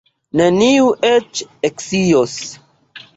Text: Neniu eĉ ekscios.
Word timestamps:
Neniu 0.39 0.87
eĉ 1.09 1.41
ekscios. 1.69 2.35